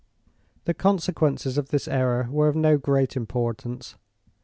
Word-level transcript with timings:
The 0.63 0.73
consequences 0.73 1.59
of 1.59 1.69
this 1.69 1.87
error 1.87 2.27
were 2.31 2.47
of 2.47 2.55
no 2.55 2.75
great 2.79 3.15
importance. 3.15 3.97